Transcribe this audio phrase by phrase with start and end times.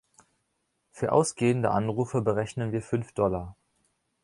[0.89, 3.55] Für ausgehende Anrufe berechnen wir fünf Dollar.